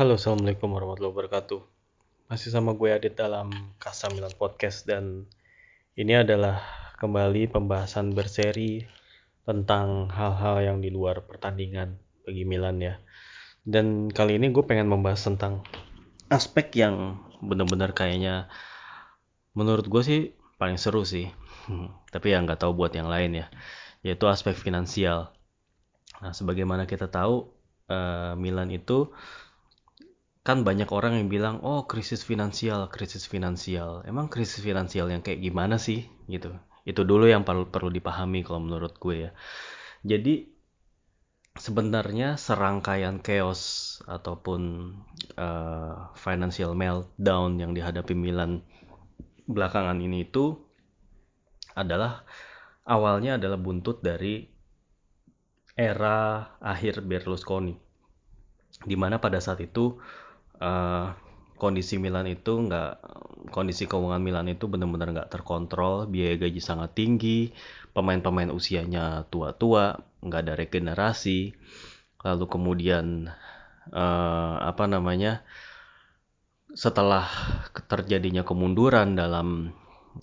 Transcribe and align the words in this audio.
Halo, 0.00 0.16
Assalamualaikum 0.16 0.72
warahmatullahi 0.72 1.12
wabarakatuh. 1.12 1.60
Masih 2.32 2.48
sama 2.48 2.72
gue 2.72 2.88
Adit 2.88 3.20
dalam 3.20 3.52
Kasa 3.76 4.08
Milan 4.08 4.32
Podcast 4.32 4.88
dan 4.88 5.28
ini 5.92 6.16
adalah 6.16 6.64
kembali 6.96 7.52
pembahasan 7.52 8.16
berseri 8.16 8.80
tentang 9.44 10.08
hal-hal 10.08 10.64
yang 10.64 10.78
di 10.80 10.88
luar 10.88 11.28
pertandingan 11.28 12.00
bagi 12.24 12.48
Milan 12.48 12.80
ya. 12.80 12.96
Dan 13.60 14.08
kali 14.08 14.40
ini 14.40 14.48
gue 14.48 14.64
pengen 14.64 14.88
membahas 14.88 15.20
tentang 15.20 15.68
aspek 16.32 16.80
yang 16.80 17.20
benar-benar 17.44 17.92
kayaknya 17.92 18.48
menurut 19.52 19.84
gue 19.84 20.00
sih 20.00 20.20
paling 20.56 20.80
seru 20.80 21.04
sih. 21.04 21.28
Hmm, 21.68 21.92
tapi 22.08 22.32
ya 22.32 22.40
nggak 22.40 22.64
tahu 22.64 22.72
buat 22.72 22.96
yang 22.96 23.12
lain 23.12 23.44
ya, 23.44 23.52
yaitu 24.00 24.24
aspek 24.32 24.56
finansial. 24.56 25.36
Nah, 26.24 26.32
sebagaimana 26.32 26.88
kita 26.88 27.12
tahu, 27.12 27.52
uh, 27.92 28.32
Milan 28.40 28.72
itu 28.72 29.12
kan 30.40 30.64
banyak 30.64 30.88
orang 30.88 31.20
yang 31.20 31.28
bilang 31.28 31.60
oh 31.60 31.84
krisis 31.84 32.24
finansial 32.24 32.88
krisis 32.88 33.28
finansial. 33.28 34.00
Emang 34.08 34.32
krisis 34.32 34.64
finansial 34.64 35.12
yang 35.12 35.20
kayak 35.20 35.44
gimana 35.44 35.76
sih? 35.76 36.08
Gitu. 36.28 36.52
Itu 36.88 37.04
dulu 37.04 37.28
yang 37.28 37.44
perlu 37.44 37.68
perlu 37.68 37.92
dipahami 37.92 38.40
kalau 38.44 38.60
menurut 38.64 38.96
gue 38.96 39.28
ya. 39.28 39.30
Jadi 40.00 40.48
sebenarnya 41.60 42.40
serangkaian 42.40 43.20
chaos 43.20 43.98
ataupun 44.08 44.94
uh, 45.36 46.08
financial 46.16 46.72
meltdown 46.72 47.60
yang 47.60 47.76
dihadapi 47.76 48.16
Milan 48.16 48.64
belakangan 49.44 49.98
ini 50.00 50.30
itu 50.30 50.56
adalah 51.74 52.22
awalnya 52.86 53.36
adalah 53.36 53.58
buntut 53.58 54.00
dari 54.00 54.46
era 55.74 56.48
akhir 56.62 57.04
Berlusconi. 57.04 57.74
Di 58.80 58.96
mana 58.96 59.20
pada 59.20 59.42
saat 59.42 59.60
itu 59.60 60.00
uh, 60.60 61.16
kondisi 61.60 62.00
Milan 62.00 62.24
itu 62.24 62.56
nggak 62.56 62.92
kondisi 63.52 63.84
keuangan 63.84 64.22
Milan 64.24 64.48
itu 64.48 64.64
benar-benar 64.64 65.12
nggak 65.12 65.30
terkontrol 65.32 66.08
biaya 66.08 66.40
gaji 66.40 66.60
sangat 66.60 66.96
tinggi 66.96 67.52
pemain-pemain 67.92 68.48
usianya 68.48 69.28
tua-tua 69.28 70.00
nggak 70.24 70.40
ada 70.46 70.54
regenerasi. 70.56 71.52
Lalu 72.20 72.44
kemudian 72.48 73.32
uh, 73.92 74.54
apa 74.60 74.84
namanya 74.88 75.44
setelah 76.70 77.26
terjadinya 77.90 78.46
kemunduran 78.46 79.18
dalam 79.18 79.74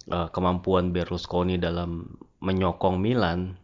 uh, 0.09 0.29
kemampuan 0.31 0.95
Berlusconi 0.95 1.59
dalam 1.59 2.17
menyokong 2.39 3.01
Milan 3.01 3.57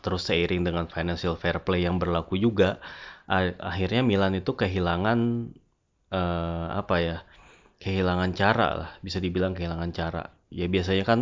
terus 0.00 0.24
seiring 0.28 0.64
dengan 0.64 0.88
financial 0.88 1.36
fair 1.36 1.60
play 1.60 1.84
yang 1.84 2.00
berlaku 2.00 2.40
juga 2.40 2.80
akhirnya 3.60 4.00
Milan 4.00 4.36
itu 4.36 4.56
kehilangan 4.56 5.52
uh, 6.12 6.76
apa 6.76 6.96
ya 7.00 7.16
kehilangan 7.82 8.30
cara 8.36 8.68
lah 8.78 8.90
bisa 9.02 9.18
dibilang 9.18 9.56
kehilangan 9.56 9.90
cara. 9.90 10.22
Ya 10.52 10.68
biasanya 10.70 11.04
kan 11.08 11.20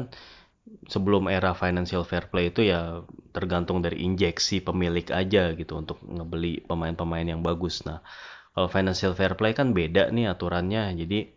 sebelum 0.87 1.27
era 1.33 1.57
financial 1.57 2.05
fair 2.05 2.29
play 2.29 2.53
itu 2.53 2.69
ya 2.69 3.03
tergantung 3.33 3.81
dari 3.81 4.05
injeksi 4.05 4.61
pemilik 4.61 5.07
aja 5.09 5.55
gitu 5.57 5.81
untuk 5.81 6.03
ngebeli 6.05 6.61
pemain-pemain 6.69 7.25
yang 7.25 7.41
bagus. 7.41 7.87
Nah 7.89 8.05
kalau 8.53 8.69
financial 8.69 9.17
fair 9.17 9.35
play 9.39 9.57
kan 9.57 9.73
beda 9.73 10.13
nih 10.13 10.31
aturannya. 10.31 10.93
Jadi 10.99 11.33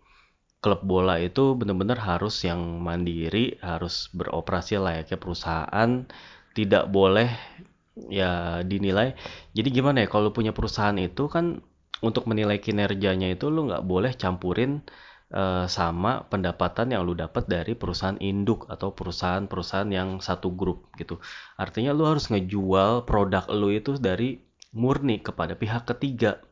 klub 0.64 0.82
bola 0.84 1.20
itu 1.20 1.56
benar-benar 1.60 2.00
harus 2.04 2.40
yang 2.44 2.60
mandiri 2.84 3.60
harus 3.64 4.12
beroperasi 4.12 4.80
layaknya 4.82 5.18
perusahaan. 5.22 5.90
Tidak 6.54 6.86
boleh 6.92 7.30
ya 8.10 8.62
dinilai. 8.66 9.16
Jadi 9.54 9.70
gimana 9.70 10.06
ya 10.06 10.08
kalau 10.10 10.34
punya 10.36 10.52
perusahaan 10.52 10.98
itu 10.98 11.30
kan 11.30 11.62
untuk 12.04 12.28
menilai 12.28 12.60
kinerjanya 12.60 13.32
itu 13.32 13.48
lu 13.48 13.72
nggak 13.72 13.88
boleh 13.88 14.12
campurin 14.20 14.84
uh, 15.32 15.66
sama 15.72 16.28
pendapatan 16.28 16.92
yang 16.92 17.08
lu 17.08 17.16
dapat 17.16 17.48
dari 17.48 17.74
perusahaan 17.80 18.20
induk 18.20 18.68
atau 18.68 18.92
perusahaan-perusahaan 18.92 19.90
yang 19.90 20.20
satu 20.20 20.52
grup 20.52 20.92
gitu. 21.00 21.24
Artinya 21.56 21.96
lu 21.96 22.04
harus 22.04 22.28
ngejual 22.28 23.08
produk 23.08 23.48
lu 23.56 23.72
itu 23.72 23.96
dari 23.98 24.44
murni 24.76 25.24
kepada 25.24 25.56
pihak 25.56 25.88
ketiga 25.88 26.44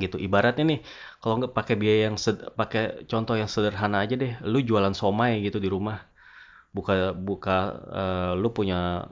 gitu. 0.00 0.16
Ibaratnya 0.16 0.64
nih 0.64 0.80
kalau 1.20 1.44
nggak 1.44 1.52
pakai 1.52 1.74
biaya 1.76 2.00
yang 2.08 2.16
pakai 2.56 3.04
contoh 3.04 3.36
yang 3.36 3.50
sederhana 3.52 4.00
aja 4.00 4.16
deh, 4.16 4.32
lu 4.48 4.64
jualan 4.64 4.96
somai 4.96 5.44
gitu 5.44 5.60
di 5.60 5.68
rumah. 5.68 6.00
Buka 6.70 7.12
buka 7.12 7.58
uh, 7.90 8.32
lu 8.38 8.48
punya 8.54 9.10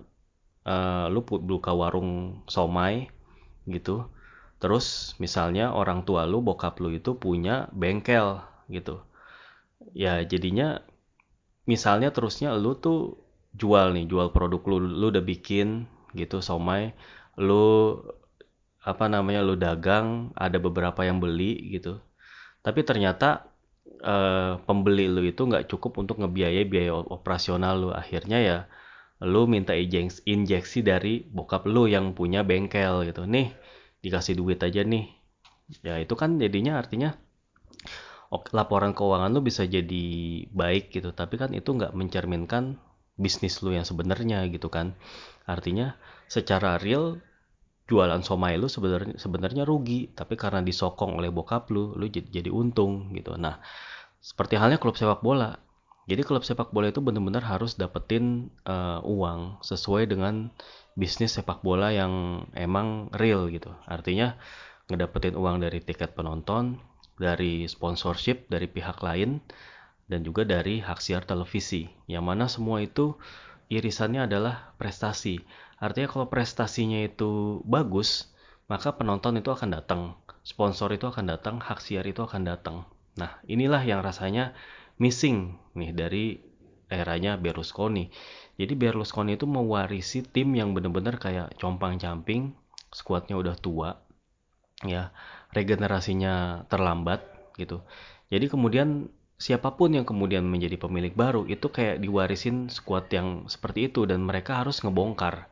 uh, 0.64 1.06
lu 1.10 1.20
buka 1.26 1.74
warung 1.74 2.40
somai 2.46 3.10
gitu 3.68 4.08
Terus 4.62 5.14
misalnya 5.22 5.64
orang 5.80 6.02
tua 6.08 6.22
lu, 6.30 6.38
bokap 6.42 6.74
lu 6.82 6.90
itu 6.98 7.14
punya 7.24 7.70
bengkel 7.74 8.42
gitu. 8.76 9.02
Ya 9.94 10.22
jadinya 10.26 10.82
misalnya 11.72 12.08
terusnya 12.16 12.50
lu 12.62 12.72
tuh 12.78 12.98
jual 13.60 13.86
nih, 13.96 14.04
jual 14.10 14.28
produk 14.34 14.62
lu, 14.70 14.76
lu 15.00 15.06
udah 15.12 15.24
bikin 15.24 15.86
gitu 16.16 16.38
somai, 16.48 16.94
lu 17.38 17.64
apa 18.82 19.04
namanya 19.10 19.40
lu 19.44 19.54
dagang, 19.58 20.32
ada 20.38 20.56
beberapa 20.62 21.00
yang 21.04 21.18
beli 21.20 21.74
gitu. 21.76 22.00
Tapi 22.64 22.80
ternyata 22.88 23.48
eh, 24.02 24.52
pembeli 24.66 25.06
lu 25.10 25.22
itu 25.26 25.42
nggak 25.48 25.66
cukup 25.70 25.92
untuk 26.02 26.16
ngebiayai 26.22 26.64
biaya 26.68 26.92
operasional 26.96 27.74
lu. 27.82 27.90
Akhirnya 27.94 28.38
ya 28.40 28.58
lu 29.24 29.46
minta 29.50 29.74
injeksi 30.34 30.80
dari 30.86 31.26
bokap 31.26 31.66
lu 31.68 31.86
yang 31.90 32.14
punya 32.18 32.40
bengkel 32.46 33.06
gitu. 33.08 33.24
Nih, 33.26 33.54
dikasih 34.08 34.34
duit 34.40 34.58
aja 34.64 34.80
nih. 34.80 35.12
Ya 35.84 36.00
itu 36.00 36.16
kan 36.16 36.40
jadinya 36.40 36.80
artinya 36.80 37.12
laporan 38.56 38.92
keuangan 38.96 39.32
lu 39.32 39.44
bisa 39.44 39.68
jadi 39.68 40.04
baik 40.48 40.96
gitu. 40.96 41.12
Tapi 41.12 41.36
kan 41.36 41.52
itu 41.52 41.68
nggak 41.76 41.92
mencerminkan 41.92 42.80
bisnis 43.20 43.60
lu 43.60 43.76
yang 43.76 43.84
sebenarnya 43.84 44.48
gitu 44.48 44.72
kan. 44.72 44.96
Artinya 45.44 45.94
secara 46.28 46.80
real 46.80 47.20
jualan 47.88 48.20
somai 48.24 48.56
lu 48.56 48.72
sebenarnya 48.72 49.20
sebenarnya 49.20 49.68
rugi. 49.68 50.08
Tapi 50.16 50.34
karena 50.40 50.64
disokong 50.64 51.20
oleh 51.20 51.28
bokap 51.28 51.68
lu 51.68 51.92
lu 51.92 52.08
jadi, 52.08 52.48
untung 52.48 53.12
gitu. 53.12 53.36
Nah 53.36 53.60
seperti 54.18 54.56
halnya 54.58 54.80
klub 54.80 54.96
sepak 54.96 55.22
bola 55.22 55.67
jadi 56.08 56.24
klub 56.24 56.40
sepak 56.40 56.72
bola 56.72 56.88
itu 56.88 57.04
benar-benar 57.04 57.44
harus 57.44 57.76
dapetin 57.76 58.48
uh, 58.64 59.04
uang 59.04 59.60
sesuai 59.60 60.08
dengan 60.08 60.48
bisnis 60.96 61.36
sepak 61.36 61.60
bola 61.60 61.92
yang 61.92 62.44
emang 62.56 63.12
real 63.12 63.52
gitu. 63.52 63.68
Artinya 63.84 64.40
ngedapetin 64.88 65.36
uang 65.36 65.60
dari 65.60 65.84
tiket 65.84 66.16
penonton, 66.16 66.80
dari 67.20 67.68
sponsorship 67.68 68.48
dari 68.48 68.72
pihak 68.72 69.04
lain, 69.04 69.44
dan 70.08 70.24
juga 70.24 70.48
dari 70.48 70.80
hak 70.80 70.96
siar 70.98 71.28
televisi. 71.28 71.92
Yang 72.08 72.24
mana 72.24 72.44
semua 72.48 72.80
itu 72.80 73.20
irisannya 73.68 74.24
adalah 74.24 74.72
prestasi. 74.80 75.44
Artinya 75.76 76.08
kalau 76.08 76.26
prestasinya 76.32 77.04
itu 77.04 77.60
bagus, 77.68 78.32
maka 78.66 78.96
penonton 78.96 79.36
itu 79.38 79.52
akan 79.52 79.76
datang, 79.76 80.16
sponsor 80.40 80.88
itu 80.96 81.04
akan 81.04 81.28
datang, 81.36 81.60
hak 81.60 81.84
siar 81.84 82.08
itu 82.08 82.24
akan 82.24 82.48
datang. 82.48 82.88
Nah, 83.20 83.38
inilah 83.44 83.84
yang 83.84 84.00
rasanya 84.00 84.56
missing 84.98 85.56
nih 85.78 85.90
dari 85.94 86.24
eranya 86.90 87.38
Berlusconi. 87.38 88.10
Jadi 88.58 88.74
Berlusconi 88.74 89.38
itu 89.38 89.46
mewarisi 89.46 90.24
tim 90.26 90.52
yang 90.56 90.74
benar-benar 90.74 91.20
kayak 91.22 91.54
compang-camping, 91.60 92.52
skuadnya 92.90 93.38
udah 93.38 93.54
tua, 93.54 94.02
ya 94.82 95.14
regenerasinya 95.54 96.66
terlambat 96.66 97.22
gitu. 97.56 97.82
Jadi 98.28 98.46
kemudian 98.50 99.08
siapa 99.38 99.78
pun 99.78 99.94
yang 99.94 100.02
kemudian 100.02 100.42
menjadi 100.42 100.74
pemilik 100.76 101.14
baru 101.14 101.46
itu 101.46 101.70
kayak 101.70 102.02
diwarisin 102.02 102.66
skuad 102.66 103.06
yang 103.14 103.46
seperti 103.46 103.86
itu 103.88 104.04
dan 104.04 104.26
mereka 104.26 104.60
harus 104.60 104.82
ngebongkar. 104.82 105.46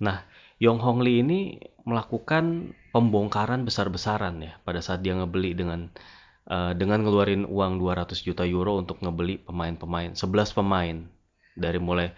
Nah, 0.00 0.24
Yong 0.60 0.80
Hong 0.80 1.00
Lee 1.04 1.20
ini 1.20 1.60
melakukan 1.84 2.76
pembongkaran 2.92 3.64
besar-besaran 3.64 4.40
ya 4.44 4.56
pada 4.64 4.80
saat 4.84 5.00
dia 5.04 5.16
ngebeli 5.16 5.56
dengan 5.56 5.92
uh, 6.48 6.72
dengan 6.72 7.04
ngeluarin 7.04 7.44
uang 7.44 7.76
200 7.82 8.16
juta 8.24 8.44
euro 8.48 8.80
untuk 8.80 9.02
ngebeli 9.04 9.42
pemain-pemain, 9.42 10.16
11 10.16 10.56
pemain. 10.56 10.96
Dari 11.60 11.76
mulai 11.82 12.14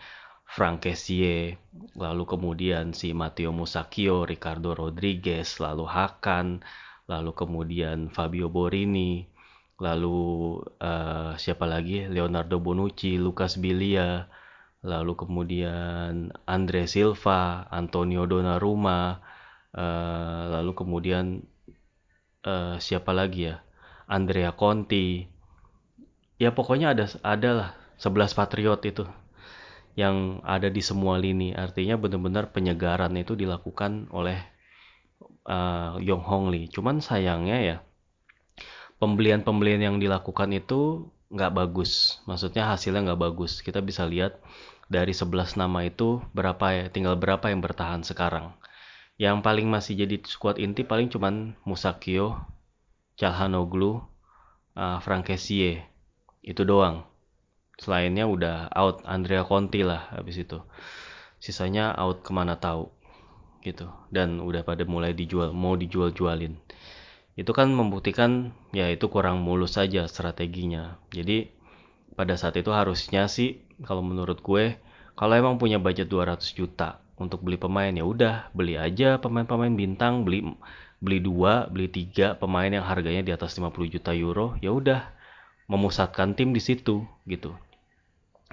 Frank 0.47 0.85
Kessie, 0.85 1.57
lalu 1.97 2.29
kemudian 2.29 2.93
si 2.93 3.17
Matteo 3.17 3.51
Musacchio, 3.51 4.29
Ricardo 4.29 4.77
Rodriguez, 4.77 5.57
lalu 5.59 5.89
Hakan, 5.89 6.61
lalu 7.09 7.33
kemudian 7.33 8.13
Fabio 8.13 8.53
Borini, 8.53 9.25
lalu 9.81 10.61
uh, 10.79 11.33
siapa 11.41 11.65
lagi? 11.65 12.05
Leonardo 12.07 12.61
Bonucci, 12.61 13.17
Lucas 13.17 13.57
Bilia, 13.57 14.29
lalu 14.85 15.17
kemudian 15.17 16.31
Andre 16.45 16.85
Silva, 16.85 17.65
Antonio 17.73 18.29
Donnarumma, 18.29 19.25
uh, 19.73 20.43
lalu 20.53 20.77
kemudian 20.77 21.41
uh, 22.45 22.77
siapa 22.77 23.17
lagi 23.17 23.49
ya 23.51 23.65
Andrea 24.12 24.53
Conti, 24.53 25.25
ya 26.37 26.53
pokoknya 26.53 26.93
ada 26.93 27.09
ada 27.25 27.50
lah 27.56 27.70
11 27.97 28.37
Patriot 28.37 28.81
itu 28.85 29.09
yang 29.97 30.44
ada 30.44 30.69
di 30.69 30.85
semua 30.85 31.17
lini. 31.17 31.56
Artinya 31.56 31.97
benar-benar 31.97 32.53
penyegaran 32.53 33.17
itu 33.17 33.32
dilakukan 33.32 34.12
oleh 34.12 34.37
uh, 35.49 35.97
Yong 35.97 36.25
Hong 36.25 36.47
Lee. 36.53 36.69
Cuman 36.69 37.00
sayangnya 37.00 37.59
ya 37.61 37.76
pembelian-pembelian 39.00 39.82
yang 39.82 39.97
dilakukan 39.97 40.53
itu 40.53 41.09
nggak 41.32 41.53
bagus. 41.56 42.20
Maksudnya 42.29 42.69
hasilnya 42.69 43.12
nggak 43.12 43.23
bagus. 43.32 43.64
Kita 43.64 43.81
bisa 43.81 44.05
lihat 44.05 44.37
dari 44.93 45.17
11 45.17 45.56
nama 45.56 45.88
itu 45.88 46.20
berapa 46.37 46.67
ya, 46.76 46.85
tinggal 46.93 47.17
berapa 47.17 47.49
yang 47.49 47.64
bertahan 47.64 48.05
sekarang. 48.05 48.53
Yang 49.17 49.41
paling 49.41 49.67
masih 49.73 49.97
jadi 50.05 50.20
squad 50.25 50.61
inti 50.61 50.85
paling 50.85 51.09
cuman 51.09 51.56
Musakio, 51.64 52.37
Calhanoglu, 53.23 54.03
uh, 54.75 54.99
Frankesie. 54.99 55.87
Itu 56.43 56.67
doang. 56.67 57.07
Selainnya 57.79 58.27
udah 58.27 58.67
out 58.75 59.07
Andrea 59.07 59.47
Conti 59.47 59.87
lah 59.87 60.11
habis 60.11 60.43
itu. 60.43 60.59
Sisanya 61.39 61.95
out 61.95 62.27
ke 62.27 62.35
mana 62.35 62.59
tahu 62.59 62.91
gitu. 63.63 63.87
Dan 64.11 64.43
udah 64.43 64.67
pada 64.67 64.83
mulai 64.83 65.15
dijual, 65.15 65.55
mau 65.55 65.79
dijual-jualin 65.79 66.59
itu 67.33 67.49
kan 67.57 67.73
membuktikan 67.73 68.53
ya 68.77 68.93
itu 68.93 69.09
kurang 69.09 69.41
mulus 69.41 69.81
saja 69.81 70.05
strateginya. 70.05 71.01
Jadi 71.09 71.49
pada 72.13 72.37
saat 72.37 72.61
itu 72.61 72.69
harusnya 72.69 73.25
sih 73.25 73.65
kalau 73.89 74.05
menurut 74.05 74.45
gue 74.45 74.77
kalau 75.17 75.33
emang 75.33 75.57
punya 75.57 75.81
budget 75.81 76.13
200 76.13 76.45
juta 76.53 77.01
untuk 77.17 77.41
beli 77.41 77.57
pemain 77.57 77.93
ya 77.93 78.05
udah 78.05 78.53
beli 78.53 78.77
aja 78.77 79.17
pemain-pemain 79.17 79.73
bintang 79.73 80.29
beli 80.29 80.45
beli 81.02 81.19
dua 81.19 81.66
beli 81.66 81.90
tiga 81.90 82.38
pemain 82.38 82.70
yang 82.70 82.87
harganya 82.87 83.26
di 83.26 83.34
atas 83.34 83.58
50 83.58 83.75
juta 83.90 84.14
euro 84.14 84.54
ya 84.62 84.70
udah 84.70 85.10
memusatkan 85.66 86.38
tim 86.38 86.54
di 86.54 86.62
situ 86.62 87.02
gitu. 87.26 87.58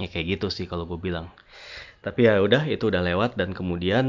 Ya 0.01 0.09
kayak 0.09 0.39
gitu 0.39 0.47
sih 0.49 0.65
kalau 0.65 0.89
gue 0.89 0.97
bilang. 0.97 1.29
Tapi 2.01 2.25
ya 2.25 2.41
udah 2.41 2.65
itu 2.65 2.89
udah 2.89 3.03
lewat 3.05 3.37
dan 3.37 3.51
kemudian 3.53 4.05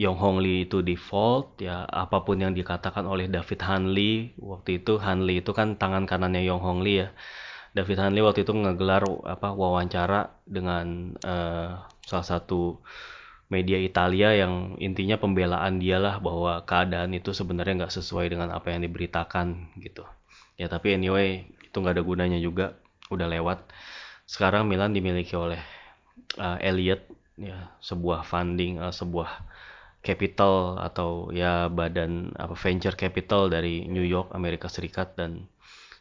Yong 0.00 0.16
Hong 0.16 0.38
Lee 0.40 0.64
itu 0.64 0.80
default 0.80 1.60
ya 1.60 1.84
apa 1.84 2.24
pun 2.24 2.40
yang 2.40 2.56
dikatakan 2.56 3.04
oleh 3.04 3.28
David 3.28 3.60
Hanley 3.60 4.32
waktu 4.40 4.80
itu 4.80 4.96
Hanley 4.96 5.44
itu 5.44 5.52
kan 5.52 5.76
tangan 5.76 6.08
kanannya 6.08 6.40
Yong 6.48 6.62
Hong 6.64 6.80
Lee 6.80 7.04
ya. 7.04 7.08
David 7.76 7.98
Hanley 8.00 8.24
waktu 8.24 8.48
itu 8.48 8.56
ngegelar 8.56 9.04
apa 9.28 9.52
wawancara 9.52 10.40
dengan 10.48 11.14
uh, 11.22 11.84
salah 12.02 12.26
satu 12.26 12.80
media 13.50 13.82
Italia 13.82 14.30
yang 14.32 14.78
intinya 14.78 15.18
pembelaan 15.18 15.82
dia 15.82 15.98
lah 15.98 16.22
bahwa 16.22 16.62
keadaan 16.62 17.10
itu 17.12 17.34
sebenarnya 17.34 17.84
nggak 17.84 17.94
sesuai 17.98 18.30
dengan 18.30 18.54
apa 18.54 18.70
yang 18.70 18.86
diberitakan 18.86 19.74
gitu. 19.82 20.06
Ya 20.54 20.70
tapi 20.70 20.94
anyway 20.94 21.50
itu 21.66 21.76
nggak 21.76 21.98
ada 21.98 22.04
gunanya 22.06 22.38
juga. 22.38 22.78
Udah 23.10 23.26
lewat. 23.26 23.66
Sekarang 24.22 24.70
Milan 24.70 24.94
dimiliki 24.94 25.34
oleh 25.34 25.58
uh, 26.38 26.62
Elliot 26.62 27.02
ya 27.34 27.74
sebuah 27.82 28.22
funding 28.22 28.78
uh, 28.78 28.94
sebuah 28.94 29.42
capital 30.00 30.78
atau 30.78 31.34
ya 31.34 31.66
badan 31.66 32.32
apa 32.38 32.54
venture 32.54 32.94
capital 32.94 33.50
dari 33.50 33.90
New 33.90 34.06
York 34.06 34.30
Amerika 34.30 34.70
Serikat. 34.70 35.18
Dan 35.18 35.50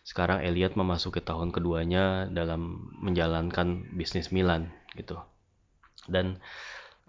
sekarang 0.06 0.46
Elliot 0.46 0.78
memasuki 0.78 1.18
tahun 1.26 1.50
keduanya 1.50 2.30
dalam 2.30 2.94
menjalankan 3.02 3.90
bisnis 3.98 4.30
Milan 4.30 4.70
gitu. 4.94 5.18
Dan 6.06 6.38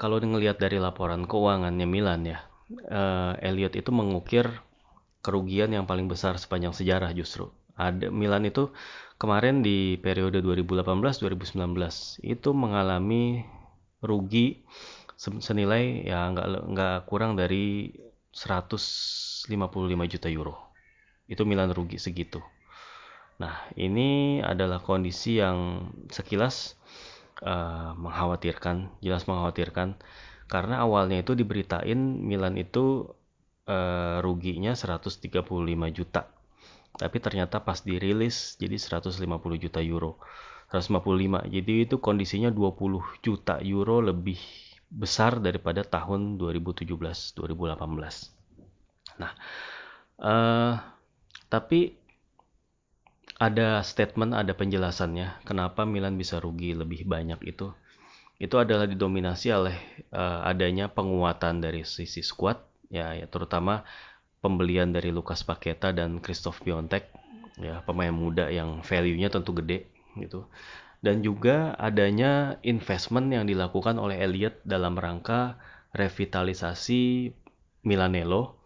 kalau 0.00 0.16
ngelihat 0.16 0.56
dari 0.56 0.80
laporan 0.80 1.28
keuangannya 1.28 1.84
Milan 1.84 2.24
ya, 2.24 2.40
uh, 2.88 3.36
Elliot 3.44 3.76
itu 3.76 3.92
mengukir 3.92 4.48
kerugian 5.20 5.76
yang 5.76 5.84
paling 5.84 6.08
besar 6.08 6.40
sepanjang 6.40 6.72
sejarah 6.72 7.12
justru. 7.12 7.52
Ada 7.76 8.08
Milan 8.08 8.48
itu 8.48 8.72
kemarin 9.20 9.60
di 9.60 10.00
periode 10.00 10.40
2018-2019 10.40 12.24
itu 12.24 12.50
mengalami 12.56 13.44
rugi 14.00 14.64
senilai 15.20 16.08
ya 16.08 16.32
nggak 16.32 16.48
nggak 16.72 16.98
kurang 17.04 17.36
dari 17.36 17.92
155 18.32 19.52
juta 20.08 20.28
euro. 20.32 20.56
Itu 21.28 21.44
Milan 21.44 21.76
rugi 21.76 22.00
segitu. 22.00 22.40
Nah, 23.36 23.68
ini 23.76 24.40
adalah 24.40 24.80
kondisi 24.80 25.40
yang 25.40 25.92
sekilas 26.08 26.79
uh, 27.44 27.92
mengkhawatirkan, 27.96 28.90
jelas 29.04 29.24
mengkhawatirkan 29.28 29.96
karena 30.50 30.82
awalnya 30.82 31.22
itu 31.22 31.38
diberitain 31.38 31.98
Milan 32.26 32.58
itu 32.58 33.06
uh, 33.70 34.18
ruginya 34.18 34.74
135 34.74 35.30
juta. 35.94 36.26
Tapi 36.90 37.16
ternyata 37.22 37.62
pas 37.62 37.78
dirilis 37.86 38.58
jadi 38.58 38.74
150 38.74 39.14
juta 39.62 39.78
euro. 39.78 40.18
155. 40.74 41.50
Jadi 41.50 41.72
itu 41.86 42.02
kondisinya 42.02 42.50
20 42.50 43.22
juta 43.22 43.62
euro 43.62 44.02
lebih 44.02 44.38
besar 44.90 45.38
daripada 45.38 45.86
tahun 45.86 46.34
2017-2018. 46.34 47.38
Nah, 49.22 49.32
uh, 50.18 50.74
tapi 51.46 51.99
ada 53.40 53.80
statement, 53.80 54.36
ada 54.36 54.52
penjelasannya 54.52 55.42
kenapa 55.48 55.88
Milan 55.88 56.20
bisa 56.20 56.36
rugi 56.38 56.76
lebih 56.76 57.08
banyak 57.08 57.40
itu. 57.48 57.72
Itu 58.36 58.60
adalah 58.60 58.84
didominasi 58.84 59.52
oleh 59.52 59.76
uh, 60.12 60.44
adanya 60.44 60.92
penguatan 60.92 61.64
dari 61.64 61.84
sisi 61.88 62.20
squad, 62.20 62.60
ya, 62.92 63.16
ya 63.16 63.24
terutama 63.28 63.84
pembelian 64.44 64.92
dari 64.92 65.12
Lukas 65.12 65.44
Paketa 65.44 65.92
dan 65.92 66.20
Christoph 66.20 66.60
Piontek, 66.60 67.08
ya 67.60 67.80
pemain 67.84 68.12
muda 68.12 68.48
yang 68.52 68.84
value-nya 68.84 69.32
tentu 69.32 69.56
gede 69.56 69.88
gitu 70.16 70.48
dan 71.00 71.24
juga 71.24 71.72
adanya 71.80 72.60
investment 72.60 73.32
yang 73.32 73.48
dilakukan 73.48 73.96
oleh 73.96 74.20
Elliot 74.20 74.60
dalam 74.68 75.00
rangka 75.00 75.56
revitalisasi 75.96 77.32
Milanello 77.88 78.60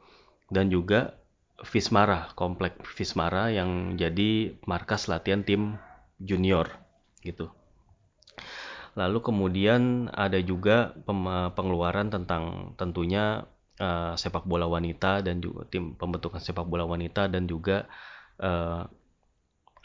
dan 0.51 0.69
juga 0.69 1.15
Vismara, 1.63 2.35
komplek 2.35 2.83
Vismara 2.83 3.55
yang 3.55 3.95
jadi 3.95 4.59
markas 4.67 5.07
latihan 5.07 5.47
tim 5.47 5.79
junior 6.19 6.67
gitu. 7.23 7.55
Lalu 8.95 9.19
kemudian 9.23 10.11
ada 10.11 10.39
juga 10.43 10.95
pengeluaran 11.55 12.11
tentang 12.11 12.75
tentunya 12.79 13.47
uh, 13.79 14.15
sepak 14.15 14.47
bola 14.47 14.67
wanita 14.71 15.23
dan 15.23 15.43
juga 15.43 15.67
tim 15.71 15.99
pembentukan 15.99 16.39
sepak 16.39 16.67
bola 16.67 16.87
wanita 16.87 17.27
dan 17.27 17.51
juga 17.51 17.91
uh, 18.39 18.87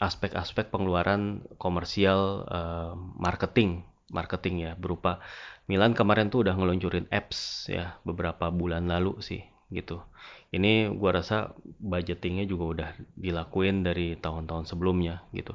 aspek-aspek 0.00 0.70
pengeluaran 0.72 1.44
komersial 1.60 2.46
uh, 2.48 2.94
marketing 3.18 3.84
marketing 4.10 4.66
ya 4.66 4.72
berupa 4.74 5.22
Milan 5.70 5.94
kemarin 5.94 6.34
tuh 6.34 6.42
udah 6.42 6.54
ngeluncurin 6.58 7.06
apps 7.14 7.70
ya 7.70 7.98
beberapa 8.02 8.50
bulan 8.50 8.90
lalu 8.90 9.22
sih 9.22 9.49
gitu. 9.70 10.02
Ini 10.50 10.90
gua 10.98 11.22
rasa 11.22 11.54
budgetingnya 11.78 12.44
juga 12.44 12.64
udah 12.74 12.90
dilakuin 13.14 13.86
dari 13.86 14.18
tahun-tahun 14.18 14.66
sebelumnya 14.66 15.24
gitu. 15.30 15.54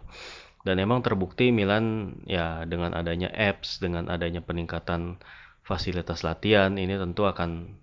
Dan 0.66 0.82
emang 0.82 1.06
terbukti 1.06 1.54
Milan 1.54 2.18
ya 2.26 2.66
dengan 2.66 2.98
adanya 2.98 3.30
apps 3.30 3.78
dengan 3.78 4.10
adanya 4.10 4.42
peningkatan 4.42 5.22
fasilitas 5.62 6.26
latihan 6.26 6.74
ini 6.80 6.98
tentu 6.98 7.30
akan 7.30 7.78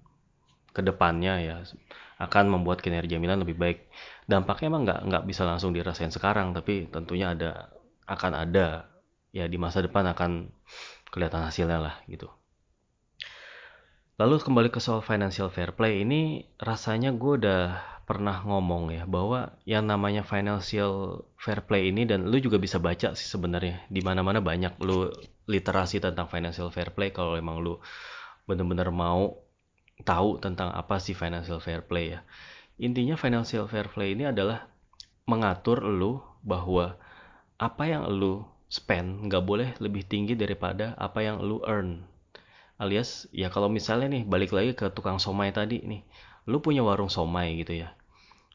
ke 0.72 0.80
depannya 0.82 1.34
ya 1.38 1.56
akan 2.18 2.44
membuat 2.48 2.82
kinerja 2.82 3.20
Milan 3.22 3.44
lebih 3.44 3.54
baik. 3.54 3.78
Dampaknya 4.26 4.66
emang 4.72 4.82
nggak 4.88 5.00
nggak 5.06 5.24
bisa 5.30 5.46
langsung 5.46 5.70
dirasain 5.70 6.10
sekarang 6.10 6.56
tapi 6.56 6.90
tentunya 6.90 7.36
ada 7.36 7.70
akan 8.08 8.32
ada 8.34 8.88
ya 9.30 9.46
di 9.46 9.56
masa 9.56 9.80
depan 9.84 10.04
akan 10.10 10.50
kelihatan 11.12 11.44
hasilnya 11.44 11.78
lah 11.80 11.94
gitu 12.08 12.28
lalu 14.20 14.40
kembali 14.42 14.68
ke 14.68 14.80
soal 14.80 15.00
financial 15.00 15.48
fair 15.48 15.72
play 15.72 16.04
ini 16.04 16.48
rasanya 16.60 17.12
gue 17.16 17.40
udah 17.40 17.62
pernah 18.02 18.42
ngomong 18.44 18.92
ya 18.92 19.06
bahwa 19.06 19.54
yang 19.64 19.86
namanya 19.86 20.26
financial 20.26 21.24
fair 21.38 21.62
play 21.64 21.94
ini 21.94 22.04
dan 22.04 22.28
lu 22.28 22.36
juga 22.42 22.58
bisa 22.58 22.82
baca 22.82 23.14
sih 23.14 23.28
sebenarnya 23.30 23.86
di 23.88 24.02
mana 24.02 24.20
mana 24.20 24.42
banyak 24.42 24.76
lu 24.82 25.08
literasi 25.48 26.02
tentang 26.02 26.26
financial 26.28 26.68
fair 26.68 26.92
play 26.92 27.14
kalau 27.14 27.38
emang 27.38 27.62
lu 27.62 27.78
bener-bener 28.44 28.90
mau 28.90 29.38
tahu 30.02 30.42
tentang 30.42 30.74
apa 30.74 30.98
sih 30.98 31.14
financial 31.14 31.62
fair 31.62 31.86
play 31.86 32.18
ya. 32.18 32.20
Intinya 32.82 33.14
financial 33.14 33.70
fair 33.70 33.86
play 33.86 34.18
ini 34.18 34.26
adalah 34.26 34.66
mengatur 35.24 35.86
lu 35.86 36.18
bahwa 36.42 36.98
apa 37.56 37.86
yang 37.86 38.10
lu 38.10 38.42
spend 38.66 39.30
nggak 39.30 39.44
boleh 39.46 39.68
lebih 39.78 40.02
tinggi 40.02 40.34
daripada 40.34 40.98
apa 40.98 41.22
yang 41.22 41.38
lu 41.38 41.62
earn 41.62 42.02
alias 42.82 43.30
ya 43.30 43.46
kalau 43.54 43.70
misalnya 43.70 44.10
nih 44.10 44.22
balik 44.26 44.50
lagi 44.50 44.74
ke 44.74 44.90
tukang 44.90 45.22
somai 45.22 45.54
tadi 45.54 45.78
nih 45.86 46.02
lu 46.50 46.58
punya 46.58 46.82
warung 46.82 47.06
somai 47.06 47.54
gitu 47.62 47.78
ya. 47.86 47.94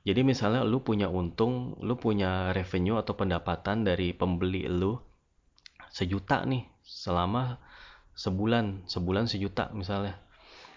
Jadi 0.03 0.24
misalnya 0.24 0.63
lu 0.63 0.84
punya 0.84 1.07
untung 1.07 1.75
lu 1.79 1.96
punya 1.96 2.51
revenue 2.51 3.00
atau 3.00 3.15
pendapatan 3.15 3.88
dari 3.88 4.12
pembeli 4.12 4.67
lu 4.67 5.00
sejuta 5.91 6.43
nih 6.43 6.67
selama 6.84 7.60
sebulan 8.15 8.88
sebulan 8.88 9.31
sejuta 9.31 9.72
misalnya. 9.72 10.19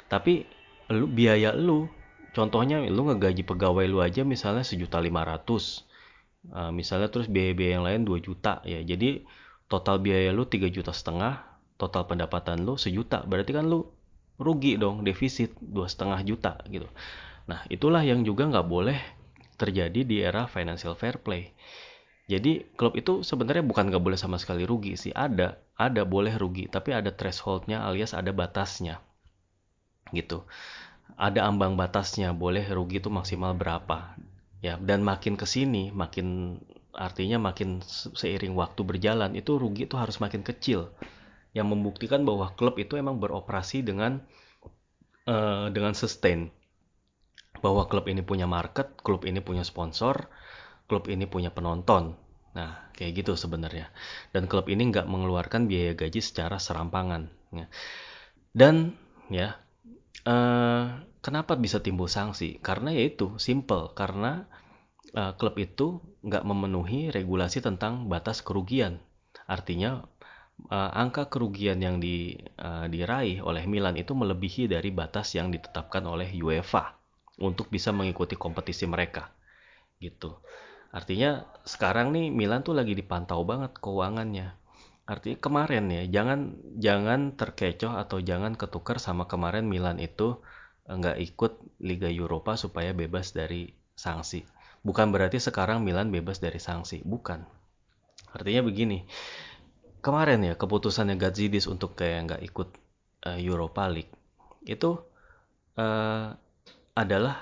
Tapi 0.07 0.47
lu 0.95 1.11
biaya 1.11 1.55
lu 1.55 1.91
contohnya 2.35 2.83
lu 2.87 3.11
ngegaji 3.11 3.43
pegawai 3.43 3.87
lu 3.91 3.99
aja 4.03 4.23
misalnya 4.23 4.63
sejuta 4.63 5.03
lima 5.03 5.27
ratus 5.27 5.87
uh, 6.55 6.71
misalnya 6.71 7.11
terus 7.11 7.27
biaya-biaya 7.27 7.79
yang 7.79 7.87
lain 7.87 8.03
2 8.07 8.27
juta 8.27 8.63
ya. 8.63 8.83
Jadi 8.83 9.27
total 9.67 9.99
biaya 10.03 10.31
lu 10.31 10.47
3 10.47 10.71
juta 10.71 10.95
setengah 10.95 11.50
total 11.81 12.05
pendapatan 12.05 12.61
lu 12.61 12.77
sejuta 12.77 13.25
berarti 13.25 13.57
kan 13.57 13.65
lu 13.65 13.89
rugi 14.37 14.77
dong 14.77 15.01
defisit 15.01 15.57
dua 15.65 15.89
setengah 15.89 16.21
juta 16.29 16.61
gitu 16.69 16.87
nah 17.49 17.65
itulah 17.73 18.05
yang 18.05 18.21
juga 18.21 18.45
nggak 18.47 18.69
boleh 18.69 19.01
terjadi 19.61 20.01
di 20.09 20.25
era 20.25 20.49
financial 20.49 20.97
fair 20.97 21.21
play. 21.21 21.53
Jadi 22.25 22.65
klub 22.73 22.97
itu 22.97 23.21
sebenarnya 23.21 23.61
bukan 23.61 23.93
nggak 23.93 24.01
boleh 24.01 24.17
sama 24.17 24.41
sekali 24.41 24.65
rugi 24.65 24.97
sih, 24.97 25.13
ada, 25.13 25.61
ada 25.77 26.09
boleh 26.09 26.33
rugi, 26.41 26.71
tapi 26.73 26.97
ada 26.97 27.13
thresholdnya 27.13 27.85
alias 27.85 28.17
ada 28.17 28.33
batasnya, 28.33 29.03
gitu. 30.17 30.49
Ada 31.21 31.45
ambang 31.45 31.75
batasnya, 31.77 32.31
boleh 32.33 32.65
rugi 32.71 33.03
itu 33.03 33.11
maksimal 33.11 33.53
berapa, 33.53 34.15
ya. 34.63 34.79
Dan 34.79 35.03
makin 35.03 35.35
ke 35.35 35.45
sini, 35.45 35.91
makin 35.91 36.57
artinya 36.95 37.43
makin 37.51 37.83
seiring 38.15 38.55
waktu 38.55 38.81
berjalan 38.87 39.35
itu 39.35 39.59
rugi 39.59 39.91
itu 39.91 39.99
harus 39.99 40.23
makin 40.23 40.47
kecil, 40.47 40.95
yang 41.57 41.67
membuktikan 41.71 42.23
bahwa 42.23 42.55
klub 42.55 42.79
itu 42.79 42.95
emang 42.95 43.19
beroperasi 43.19 43.83
dengan 43.83 44.23
uh, 45.27 45.67
dengan 45.71 45.95
sustain 45.99 46.55
bahwa 47.61 47.87
klub 47.91 48.09
ini 48.09 48.25
punya 48.25 48.49
market, 48.49 48.97
klub 49.05 49.29
ini 49.29 49.43
punya 49.45 49.67
sponsor, 49.67 50.31
klub 50.89 51.07
ini 51.13 51.29
punya 51.29 51.53
penonton. 51.53 52.17
Nah, 52.57 52.91
kayak 52.97 53.23
gitu 53.23 53.39
sebenarnya. 53.39 53.93
Dan 54.35 54.51
klub 54.51 54.67
ini 54.67 54.91
nggak 54.91 55.07
mengeluarkan 55.07 55.71
biaya 55.71 55.95
gaji 55.95 56.19
secara 56.19 56.59
serampangan. 56.59 57.31
Ya. 57.55 57.67
Dan 58.51 58.99
ya, 59.31 59.61
uh, 60.27 61.05
kenapa 61.23 61.55
bisa 61.55 61.79
timbul 61.85 62.11
sanksi? 62.11 62.59
Karena 62.59 62.91
yaitu 62.91 63.39
simple, 63.39 63.95
karena 63.95 64.51
uh, 65.15 65.37
klub 65.39 65.55
itu 65.61 66.03
nggak 66.27 66.43
memenuhi 66.43 67.15
regulasi 67.15 67.63
tentang 67.63 68.11
batas 68.11 68.43
kerugian. 68.43 68.99
Artinya 69.47 70.10
uh, 70.69 70.91
angka 70.93 71.33
kerugian 71.33 71.81
yang 71.81 71.97
di, 72.03 72.37
uh, 72.61 72.85
diraih 72.91 73.41
oleh 73.41 73.65
Milan 73.65 73.97
itu 73.97 74.13
melebihi 74.13 74.69
dari 74.69 74.93
batas 74.93 75.33
yang 75.33 75.49
ditetapkan 75.49 76.05
oleh 76.05 76.29
UEFA 76.37 76.93
untuk 77.41 77.73
bisa 77.73 77.95
mengikuti 77.95 78.37
kompetisi 78.37 78.85
mereka 78.85 79.33
gitu. 80.01 80.37
Artinya 80.91 81.47
sekarang 81.63 82.11
nih 82.11 82.29
Milan 82.35 82.67
tuh 82.67 82.75
lagi 82.75 82.93
dipantau 82.93 83.47
banget 83.47 83.79
keuangannya. 83.79 84.57
Artinya 85.07 85.39
kemarin 85.39 85.85
ya 85.91 86.03
jangan 86.07 86.41
jangan 86.79 87.21
terkecoh 87.35 87.95
atau 87.99 88.19
jangan 88.19 88.55
ketukar 88.59 88.99
sama 88.99 89.31
kemarin 89.31 89.67
Milan 89.67 90.03
itu 90.03 90.39
nggak 90.91 91.19
ikut 91.23 91.53
Liga 91.79 92.11
Eropa 92.11 92.59
supaya 92.59 92.91
bebas 92.91 93.31
dari 93.31 93.71
sanksi. 93.95 94.43
Bukan 94.83 95.15
berarti 95.15 95.39
sekarang 95.39 95.87
Milan 95.87 96.11
bebas 96.11 96.43
dari 96.43 96.59
sanksi 96.59 97.07
bukan. 97.07 97.47
Artinya 98.31 98.63
begini 98.67 99.07
kemarin 100.01 100.45
ya 100.45 100.55
keputusannya 100.57 101.17
Gazidis 101.21 101.69
untuk 101.69 101.97
kayak 101.97 102.19
nggak 102.27 102.43
ikut 102.45 102.69
uh, 103.29 103.39
Europa 103.39 103.89
League 103.89 104.13
itu 104.65 105.01
uh, 105.81 106.37
adalah 106.97 107.37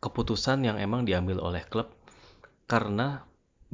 keputusan 0.00 0.64
yang 0.64 0.76
emang 0.76 1.08
diambil 1.08 1.40
oleh 1.40 1.64
klub 1.66 1.92
karena 2.68 3.24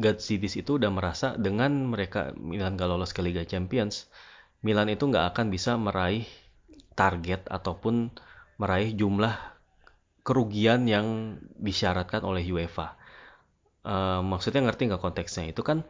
Gazidis 0.00 0.56
itu 0.56 0.80
udah 0.80 0.88
merasa 0.88 1.36
dengan 1.36 1.92
mereka 1.92 2.32
Milan 2.32 2.80
gak 2.80 2.88
lolos 2.88 3.12
ke 3.12 3.20
Liga 3.20 3.44
Champions, 3.44 4.08
Milan 4.64 4.88
itu 4.88 5.04
nggak 5.04 5.36
akan 5.36 5.52
bisa 5.52 5.76
meraih 5.76 6.24
target 6.96 7.44
ataupun 7.52 8.08
meraih 8.56 8.96
jumlah 8.96 9.36
kerugian 10.24 10.88
yang 10.88 11.36
disyaratkan 11.60 12.24
oleh 12.24 12.44
UEFA. 12.48 12.96
Uh, 13.80 14.24
maksudnya 14.24 14.64
ngerti 14.64 14.88
nggak 14.88 15.04
konteksnya? 15.04 15.52
Itu 15.52 15.60
kan 15.60 15.84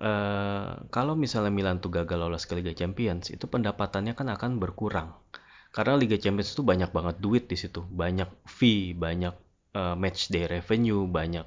uh, 0.00 0.86
kalau 0.92 1.14
misalnya 1.16 1.52
Milan 1.52 1.80
tuh 1.80 1.92
gagal 1.92 2.18
lolos 2.20 2.44
ke 2.44 2.56
Liga 2.56 2.72
Champions, 2.72 3.32
itu 3.32 3.44
pendapatannya 3.48 4.12
kan 4.12 4.28
akan 4.32 4.60
berkurang. 4.60 5.16
Karena 5.72 5.96
Liga 6.00 6.16
Champions 6.16 6.56
itu 6.56 6.64
banyak 6.64 6.88
banget 6.88 7.16
duit 7.20 7.44
di 7.48 7.56
situ. 7.60 7.84
Banyak 7.84 8.48
fee 8.48 8.96
banyak 8.96 9.34
uh, 9.76 9.94
match 9.94 10.32
day 10.32 10.48
revenue 10.48 11.04
banyak 11.04 11.44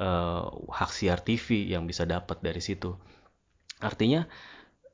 uh, 0.00 0.48
hak 0.72 0.90
siar 0.90 1.20
TV 1.20 1.68
yang 1.68 1.84
bisa 1.84 2.08
dapat 2.08 2.40
dari 2.40 2.64
situ. 2.64 2.96
Artinya 3.84 4.24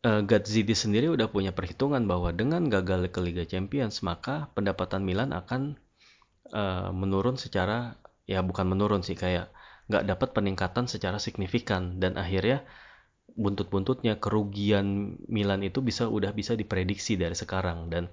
uh, 0.02 0.26
Gazidi 0.26 0.74
sendiri 0.74 1.06
udah 1.06 1.30
punya 1.30 1.54
perhitungan 1.54 2.02
bahwa 2.10 2.34
dengan 2.34 2.66
gagal 2.66 3.14
ke 3.14 3.20
Liga 3.22 3.44
Champions 3.46 4.02
maka 4.02 4.50
pendapatan 4.58 5.06
Milan 5.06 5.30
akan 5.30 5.78
uh, 6.50 6.90
menurun 6.90 7.38
secara 7.38 7.94
ya 8.26 8.40
bukan 8.40 8.66
menurun 8.66 9.04
sih 9.04 9.14
kayak 9.14 9.52
nggak 9.86 10.04
dapat 10.08 10.28
peningkatan 10.34 10.90
secara 10.90 11.22
signifikan. 11.22 12.02
Dan 12.02 12.18
akhirnya 12.18 12.66
buntut-buntutnya 13.32 14.20
kerugian 14.22 15.18
Milan 15.26 15.64
itu 15.66 15.80
bisa 15.80 16.06
udah 16.06 16.30
bisa 16.36 16.54
diprediksi 16.54 17.16
dari 17.16 17.34
sekarang. 17.34 17.88
Dan 17.88 18.12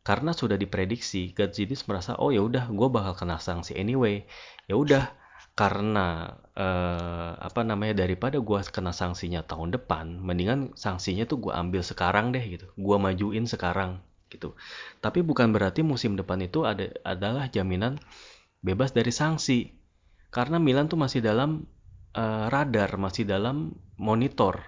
karena 0.00 0.32
sudah 0.32 0.56
diprediksi 0.56 1.36
Gazidis 1.36 1.84
merasa 1.84 2.16
oh 2.16 2.32
ya 2.32 2.40
udah 2.40 2.72
gue 2.72 2.88
bakal 2.88 3.16
kena 3.16 3.40
sanksi 3.40 3.76
anyway. 3.76 4.24
Ya 4.70 4.76
udah 4.76 5.10
karena 5.58 6.40
uh, 6.56 7.36
apa 7.36 7.60
namanya 7.66 8.06
daripada 8.06 8.40
gue 8.40 8.58
kena 8.72 8.96
sanksinya 8.96 9.44
tahun 9.44 9.76
depan 9.76 10.22
mendingan 10.22 10.72
sanksinya 10.72 11.28
tuh 11.28 11.50
gue 11.50 11.52
ambil 11.52 11.82
sekarang 11.84 12.32
deh 12.32 12.44
gitu. 12.44 12.66
Gue 12.78 12.96
majuin 12.96 13.44
sekarang 13.44 14.00
gitu. 14.30 14.54
Tapi 15.02 15.20
bukan 15.26 15.50
berarti 15.50 15.82
musim 15.82 16.14
depan 16.14 16.40
itu 16.40 16.64
ada 16.64 16.88
adalah 17.02 17.50
jaminan 17.50 17.98
bebas 18.62 18.94
dari 18.94 19.10
sanksi. 19.10 19.74
Karena 20.30 20.62
Milan 20.62 20.86
tuh 20.86 20.96
masih 20.96 21.20
dalam 21.20 21.66
uh, 22.14 22.46
radar 22.50 22.96
masih 22.98 23.26
dalam 23.26 23.74
monitor 24.00 24.62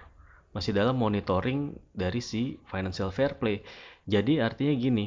masih 0.53 0.71
dalam 0.71 0.95
monitoring 0.95 1.73
dari 1.97 2.21
si 2.21 2.61
financial 2.69 3.09
fair 3.09 3.41
play. 3.41 3.65
Jadi 4.05 4.37
artinya 4.37 4.73
gini 4.77 5.05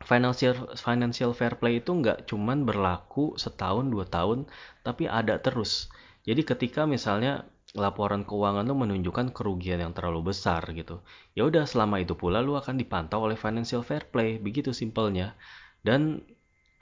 financial 0.00 0.72
financial 0.78 1.36
fair 1.36 1.60
play 1.60 1.82
itu 1.82 1.92
nggak 1.92 2.24
cuman 2.30 2.64
berlaku 2.64 3.36
setahun 3.36 3.90
dua 3.90 4.06
tahun 4.06 4.46
tapi 4.86 5.10
ada 5.10 5.42
terus. 5.42 5.90
Jadi 6.24 6.46
ketika 6.46 6.86
misalnya 6.86 7.50
laporan 7.74 8.22
keuangan 8.26 8.66
lu 8.66 8.74
menunjukkan 8.78 9.30
kerugian 9.34 9.78
yang 9.78 9.94
terlalu 9.94 10.34
besar 10.34 10.58
gitu 10.74 11.06
ya 11.38 11.46
udah 11.46 11.70
selama 11.70 12.02
itu 12.02 12.18
pula 12.18 12.42
lu 12.42 12.58
akan 12.58 12.74
dipantau 12.74 13.22
oleh 13.22 13.38
financial 13.38 13.82
fair 13.82 14.06
play 14.08 14.38
begitu 14.38 14.70
simpelnya. 14.70 15.34
Dan 15.82 16.22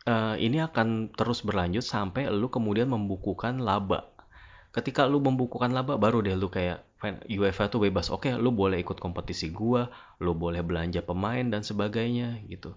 uh, 0.05 0.37
ini 0.37 0.61
akan 0.61 1.17
terus 1.17 1.41
berlanjut 1.41 1.83
sampai 1.87 2.29
lu 2.29 2.53
kemudian 2.53 2.93
membukukan 2.93 3.65
laba 3.65 4.18
ketika 4.73 5.09
lu 5.09 5.19
membukukan 5.25 5.73
laba 5.73 5.97
baru 5.97 6.21
deh 6.21 6.37
lu 6.37 6.53
kayak 6.53 6.85
UEFA 7.31 7.71
tuh 7.73 7.89
bebas. 7.89 8.13
Oke 8.13 8.35
lu 8.35 8.51
boleh 8.53 8.83
ikut 8.83 8.99
kompetisi 8.99 9.49
gua 9.55 9.89
lu 10.21 10.35
boleh 10.35 10.61
belanja 10.61 11.01
pemain 11.01 11.45
dan 11.47 11.65
sebagainya 11.65 12.43
gitu. 12.51 12.75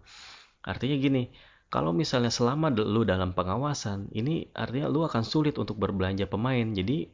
Artinya 0.63 0.95
gini 0.97 1.23
kalau 1.71 1.95
misalnya 1.95 2.29
selama 2.29 2.71
lu 2.71 3.07
dalam 3.07 3.31
pengawasan 3.31 4.11
ini 4.11 4.51
artinya 4.51 4.91
lu 4.91 5.07
akan 5.07 5.23
sulit 5.23 5.55
untuk 5.57 5.79
berbelanja 5.79 6.27
pemain. 6.27 6.67
Jadi 6.71 7.09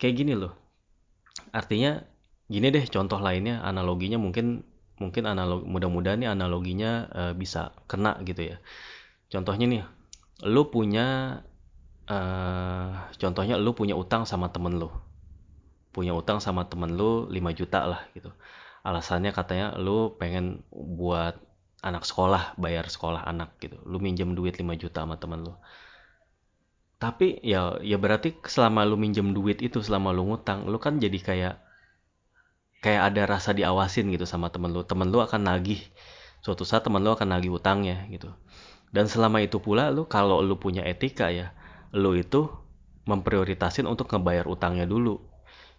kayak 0.00 0.14
gini 0.16 0.32
loh. 0.36 0.56
Artinya 1.52 2.00
gini 2.50 2.66
deh 2.74 2.84
contoh 2.90 3.22
lainnya 3.22 3.62
analoginya 3.62 4.18
mungkin 4.18 4.66
mungkin 5.00 5.24
analog 5.24 5.64
mudah-mudahan 5.64 6.20
nih 6.20 6.28
analoginya 6.28 7.08
uh, 7.08 7.32
bisa 7.32 7.72
kena 7.88 8.20
gitu 8.26 8.52
ya. 8.52 8.56
Contohnya 9.32 9.66
nih 9.70 9.82
lu 10.44 10.68
punya 10.68 11.40
uh, 12.10 13.06
contohnya 13.16 13.54
lu 13.56 13.72
punya 13.72 13.94
utang 13.94 14.26
sama 14.26 14.50
temen 14.50 14.76
lu. 14.76 14.90
Punya 15.94 16.14
utang 16.14 16.42
sama 16.42 16.66
temen 16.66 16.94
lu 16.94 17.30
5 17.30 17.58
juta 17.58 17.86
lah 17.86 18.02
gitu. 18.14 18.34
Alasannya 18.82 19.30
katanya 19.30 19.78
lu 19.78 20.18
pengen 20.18 20.66
buat 20.70 21.38
anak 21.80 22.04
sekolah 22.04 22.58
bayar 22.58 22.86
sekolah 22.90 23.24
anak 23.24 23.56
gitu. 23.62 23.78
Lu 23.86 24.02
minjem 24.02 24.34
duit 24.34 24.58
5 24.58 24.66
juta 24.76 25.06
sama 25.06 25.16
temen 25.16 25.46
lu. 25.46 25.54
Tapi 27.00 27.40
ya 27.40 27.80
ya 27.80 27.96
berarti 27.96 28.36
selama 28.44 28.84
lu 28.84 29.00
minjem 29.00 29.32
duit 29.32 29.64
itu 29.64 29.80
selama 29.80 30.12
lu 30.12 30.28
ngutang 30.28 30.68
lu 30.68 30.76
kan 30.76 31.00
jadi 31.00 31.16
kayak 31.16 31.54
kayak 32.84 33.02
ada 33.12 33.22
rasa 33.24 33.56
diawasin 33.56 34.12
gitu 34.12 34.28
sama 34.28 34.52
temen 34.52 34.70
lu. 34.70 34.84
Temen 34.84 35.08
lu 35.08 35.18
akan 35.24 35.48
nagih 35.48 35.80
suatu 36.44 36.64
saat 36.64 36.84
temen 36.84 37.00
lu 37.00 37.10
akan 37.12 37.34
nagih 37.34 37.56
utangnya 37.56 38.04
gitu. 38.12 38.30
Dan 38.90 39.06
selama 39.06 39.40
itu 39.40 39.62
pula 39.62 39.88
lu 39.88 40.04
kalau 40.04 40.42
lu 40.42 40.58
punya 40.58 40.82
etika 40.84 41.30
ya 41.30 41.54
lu 41.94 42.14
itu 42.14 42.46
memprioritasin 43.06 43.88
untuk 43.88 44.10
ngebayar 44.12 44.46
utangnya 44.46 44.86
dulu. 44.86 45.18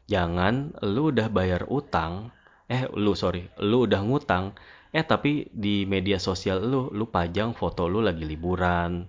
Jangan 0.10 0.75
lu 0.84 1.15
udah 1.15 1.32
bayar 1.32 1.70
utang, 1.72 2.36
eh 2.68 2.89
lu 2.91 3.15
sorry, 3.15 3.48
lu 3.63 3.88
udah 3.88 4.03
ngutang, 4.03 4.51
eh 4.91 5.06
tapi 5.06 5.48
di 5.56 5.88
media 5.88 6.20
sosial 6.20 6.68
lu, 6.68 6.91
lu 6.91 7.08
pajang 7.08 7.56
foto 7.56 7.88
lu 7.88 8.03
lagi 8.03 8.27
liburan, 8.27 9.08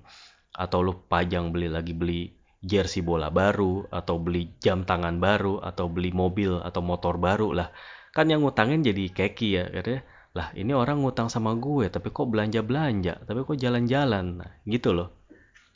atau 0.55 0.79
lu 0.85 0.95
pajang 1.09 1.51
beli 1.51 1.67
lagi 1.67 1.97
beli 1.97 2.31
jersey 2.63 3.03
bola 3.03 3.35
baru, 3.35 3.91
atau 3.91 4.23
beli 4.23 4.55
jam 4.63 4.87
tangan 4.87 5.19
baru, 5.19 5.59
atau 5.59 5.91
beli 5.91 6.15
mobil 6.15 6.63
atau 6.63 6.79
motor 6.85 7.19
baru 7.19 7.51
lah. 7.51 7.69
Kan 8.15 8.31
yang 8.31 8.47
ngutangin 8.47 8.87
jadi 8.87 9.11
keki 9.11 9.49
ya, 9.51 9.65
katanya. 9.73 10.03
Lah 10.33 10.49
ini 10.57 10.73
orang 10.73 11.03
ngutang 11.03 11.29
sama 11.29 11.53
gue, 11.59 11.91
tapi 11.91 12.09
kok 12.09 12.31
belanja-belanja, 12.31 13.27
tapi 13.27 13.43
kok 13.43 13.59
jalan-jalan, 13.59 14.41
nah, 14.41 14.53
gitu 14.65 14.95
loh. 14.95 15.19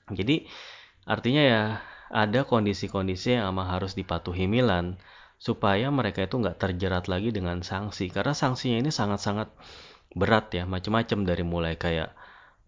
Jadi 0.06 0.46
Artinya 1.06 1.42
ya 1.42 1.62
ada 2.10 2.42
kondisi-kondisi 2.42 3.38
yang 3.38 3.54
emang 3.54 3.70
harus 3.70 3.94
dipatuhi 3.94 4.50
Milan 4.50 4.98
supaya 5.38 5.88
mereka 5.94 6.26
itu 6.26 6.36
nggak 6.42 6.58
terjerat 6.58 7.06
lagi 7.06 7.30
dengan 7.30 7.62
sanksi 7.62 8.08
karena 8.10 8.32
sanksinya 8.32 8.82
ini 8.82 8.90
sangat-sangat 8.90 9.52
berat 10.16 10.48
ya 10.50 10.64
macam-macam 10.64 11.18
dari 11.28 11.44
mulai 11.44 11.74
kayak 11.76 12.16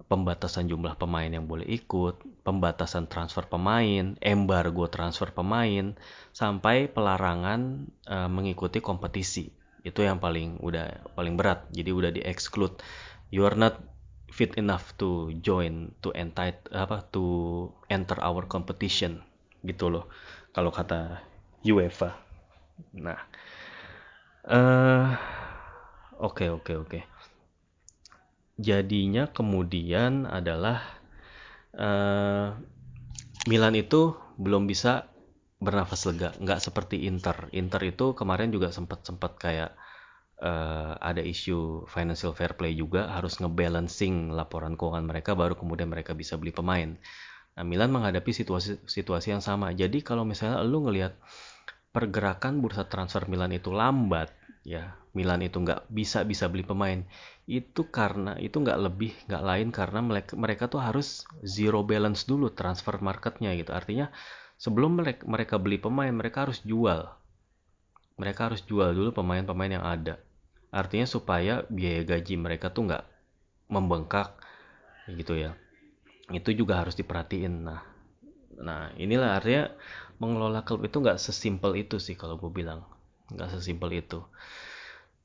pembatasan 0.07 0.71
jumlah 0.71 0.95
pemain 0.95 1.27
yang 1.27 1.51
boleh 1.51 1.67
ikut, 1.67 2.23
pembatasan 2.47 3.11
transfer 3.11 3.51
pemain, 3.51 4.15
embargo 4.23 4.87
transfer 4.87 5.35
pemain, 5.35 5.99
sampai 6.31 6.87
pelarangan 6.87 7.91
uh, 8.07 8.31
mengikuti 8.31 8.79
kompetisi. 8.79 9.51
Itu 9.83 10.07
yang 10.07 10.23
paling 10.23 10.63
udah 10.63 11.13
paling 11.19 11.35
berat. 11.35 11.67
Jadi 11.75 11.91
udah 11.91 12.11
di 12.15 12.23
exclude. 12.23 12.79
You 13.35 13.43
are 13.45 13.59
not 13.59 13.83
fit 14.39 14.55
enough 14.55 14.95
to 14.95 15.35
join 15.43 15.91
to 15.99 16.15
entitle 16.15 16.71
apa 16.71 17.03
to 17.11 17.25
enter 17.91 18.15
our 18.23 18.47
competition 18.47 19.19
gitu 19.67 19.91
loh. 19.91 20.07
Kalau 20.55 20.71
kata 20.71 21.27
UEFA. 21.67 22.15
Nah, 22.95 23.19
uh, 24.47 25.11
oke 26.23 26.47
oke 26.63 26.73
oke. 26.79 27.01
Jadinya 28.55 29.27
kemudian 29.27 30.31
adalah 30.31 30.87
uh, 31.75 32.55
Milan 33.51 33.75
itu 33.75 34.15
belum 34.39 34.71
bisa 34.71 35.11
bernafas 35.59 36.07
lega, 36.07 36.31
nggak 36.39 36.63
seperti 36.63 37.11
Inter. 37.11 37.51
Inter 37.51 37.83
itu 37.83 38.15
kemarin 38.15 38.55
juga 38.55 38.71
sempat 38.71 39.03
sempat 39.03 39.35
kayak 39.35 39.75
uh, 40.43 40.95
ada 40.99 41.23
isu 41.23 41.89
financial 41.91 42.35
fair 42.35 42.55
play 42.55 42.75
juga 42.75 43.11
harus 43.11 43.39
ngebalancing 43.39 44.35
laporan 44.35 44.75
keuangan 44.75 45.07
mereka 45.07 45.35
baru 45.35 45.55
kemudian 45.59 45.91
mereka 45.91 46.15
bisa 46.15 46.39
beli 46.39 46.55
pemain. 46.55 46.95
Nah, 47.59 47.65
Milan 47.67 47.91
menghadapi 47.91 48.31
situasi 48.31 48.79
situasi 48.87 49.35
yang 49.35 49.43
sama. 49.43 49.75
Jadi 49.75 50.03
kalau 50.07 50.23
misalnya 50.23 50.63
lu 50.63 50.87
ngelihat 50.87 51.19
pergerakan 51.91 52.63
bursa 52.63 52.87
transfer 52.87 53.27
Milan 53.27 53.51
itu 53.51 53.75
lambat, 53.75 54.31
ya 54.63 54.95
Milan 55.17 55.41
itu 55.43 55.59
nggak 55.59 55.89
bisa 55.91 56.23
bisa 56.29 56.47
beli 56.47 56.63
pemain 56.63 57.03
itu 57.49 57.89
karena 57.89 58.37
itu 58.37 58.61
nggak 58.61 58.77
lebih 58.77 59.17
nggak 59.25 59.41
lain 59.41 59.69
karena 59.73 60.05
mereka 60.05 60.33
mereka 60.37 60.65
tuh 60.69 60.85
harus 60.85 61.25
zero 61.41 61.81
balance 61.81 62.29
dulu 62.29 62.53
transfer 62.53 63.01
marketnya 63.01 63.57
gitu 63.57 63.73
artinya 63.73 64.13
sebelum 64.61 65.01
mereka 65.01 65.25
mereka 65.25 65.57
beli 65.57 65.81
pemain 65.81 66.13
mereka 66.13 66.45
harus 66.45 66.61
jual 66.61 67.09
mereka 68.21 68.53
harus 68.53 68.61
jual 68.69 68.93
dulu 68.93 69.17
pemain-pemain 69.17 69.81
yang 69.81 69.87
ada 69.89 70.21
artinya 70.69 71.09
supaya 71.09 71.65
biaya 71.73 72.05
gaji 72.05 72.35
mereka 72.37 72.69
tuh 72.73 72.89
nggak 72.89 73.05
membengkak 73.73 74.37
gitu 75.09 75.37
ya. 75.37 75.57
Itu 76.29 76.53
juga 76.53 76.85
harus 76.85 76.97
diperhatiin. 76.97 77.65
Nah 77.65 77.81
nah 78.59 78.91
inilah 78.99 79.39
artinya 79.39 79.71
mengelola 80.19 80.67
klub 80.67 80.83
itu 80.83 80.99
nggak 80.99 81.23
sesimpel 81.23 81.79
itu 81.79 81.97
sih 82.03 82.19
kalau 82.19 82.37
gue 82.37 82.53
bilang. 82.53 82.85
Nggak 83.33 83.61
sesimpel 83.61 84.03
itu. 84.03 84.25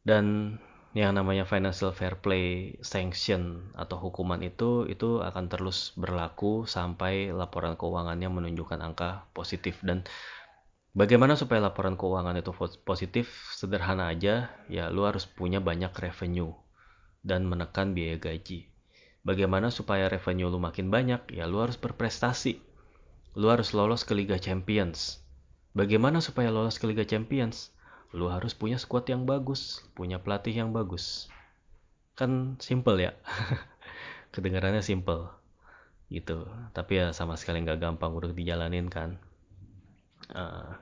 Dan 0.03 0.57
yang 0.93 1.17
namanya 1.17 1.41
financial 1.49 1.89
fair 1.89 2.21
play 2.21 2.77
sanction 2.85 3.73
atau 3.73 3.97
hukuman 3.97 4.37
itu 4.45 4.85
itu 4.85 5.25
akan 5.25 5.49
terus 5.49 5.89
berlaku 5.97 6.69
sampai 6.69 7.33
laporan 7.33 7.73
keuangannya 7.73 8.29
menunjukkan 8.29 8.77
angka 8.77 9.25
positif. 9.33 9.81
Dan 9.81 10.05
bagaimana 10.93 11.33
supaya 11.37 11.61
laporan 11.61 11.97
keuangan 11.97 12.37
itu 12.37 12.53
positif 12.85 13.29
sederhana 13.53 14.09
aja 14.13 14.53
ya 14.69 14.89
lu 14.93 15.05
harus 15.05 15.25
punya 15.25 15.57
banyak 15.57 15.93
revenue 15.93 16.53
dan 17.25 17.45
menekan 17.49 17.97
biaya 17.97 18.21
gaji 18.21 18.69
bagaimana 19.25 19.69
supaya 19.73 20.09
revenue 20.09 20.49
lu 20.49 20.61
makin 20.61 20.93
banyak 20.93 21.21
ya 21.33 21.49
lu 21.49 21.61
harus 21.61 21.77
berprestasi 21.77 22.61
lu 23.33 23.49
harus 23.49 23.73
lolos 23.73 24.05
ke 24.05 24.13
Liga 24.13 24.37
Champions 24.37 25.21
bagaimana 25.73 26.21
supaya 26.21 26.53
lolos 26.53 26.77
ke 26.77 26.85
Liga 26.85 27.05
Champions 27.05 27.73
lu 28.13 28.29
harus 28.29 28.53
punya 28.53 28.77
squad 28.77 29.09
yang 29.09 29.25
bagus, 29.25 29.81
punya 29.97 30.21
pelatih 30.21 30.53
yang 30.53 30.69
bagus. 30.69 31.27
Kan 32.13 32.61
simple 32.61 33.01
ya. 33.01 33.17
Kedengarannya 34.33 34.85
simple. 34.85 35.33
Gitu. 36.13 36.45
Tapi 36.77 37.01
ya 37.01 37.09
sama 37.09 37.33
sekali 37.41 37.65
nggak 37.65 37.81
gampang 37.81 38.13
udah 38.13 38.29
dijalanin 38.29 38.85
kan. 38.85 39.17
Uh, 40.29 40.77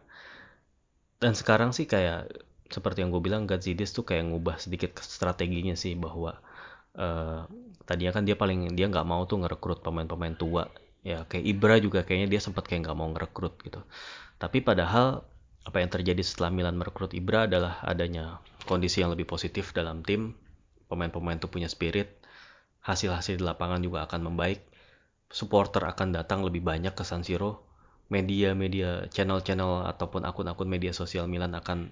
dan 1.21 1.37
sekarang 1.37 1.71
sih 1.71 1.85
kayak 1.85 2.27
seperti 2.71 3.05
yang 3.05 3.13
gue 3.13 3.21
bilang 3.21 3.45
Gazidis 3.45 3.93
tuh 3.93 4.03
kayak 4.03 4.31
ngubah 4.31 4.57
sedikit 4.57 4.97
strateginya 4.99 5.77
sih 5.77 5.93
bahwa 5.93 6.39
uh, 6.97 7.45
tadinya 7.85 8.11
kan 8.15 8.23
dia 8.25 8.33
paling 8.33 8.73
dia 8.73 8.89
nggak 8.89 9.05
mau 9.05 9.23
tuh 9.29 9.43
ngerekrut 9.43 9.85
pemain-pemain 9.85 10.33
tua 10.33 10.65
ya 11.05 11.23
kayak 11.29 11.45
Ibra 11.45 11.75
juga 11.77 12.01
kayaknya 12.01 12.37
dia 12.37 12.41
sempat 12.41 12.65
kayak 12.65 12.89
nggak 12.89 12.97
mau 12.97 13.09
ngerekrut 13.13 13.59
gitu 13.61 13.81
tapi 14.41 14.65
padahal 14.65 15.21
apa 15.61 15.77
yang 15.77 15.93
terjadi 15.93 16.25
setelah 16.25 16.49
Milan 16.49 16.73
merekrut 16.77 17.13
Ibra 17.13 17.45
adalah 17.45 17.77
adanya 17.85 18.41
kondisi 18.65 19.05
yang 19.05 19.13
lebih 19.13 19.29
positif 19.29 19.77
dalam 19.77 20.01
tim. 20.01 20.33
Pemain-pemain 20.89 21.37
itu 21.37 21.47
punya 21.47 21.69
spirit. 21.69 22.17
Hasil-hasil 22.81 23.37
di 23.37 23.45
lapangan 23.45 23.77
juga 23.79 24.03
akan 24.09 24.33
membaik. 24.33 24.65
Supporter 25.29 25.85
akan 25.85 26.17
datang 26.17 26.41
lebih 26.41 26.65
banyak 26.65 26.97
ke 26.97 27.05
San 27.05 27.21
Siro. 27.21 27.70
Media-media, 28.11 29.07
channel-channel 29.07 29.87
ataupun 29.87 30.27
akun-akun 30.27 30.67
media 30.67 30.91
sosial 30.91 31.31
Milan 31.31 31.55
akan 31.55 31.87